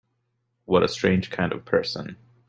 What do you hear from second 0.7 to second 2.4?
a strange kind of person!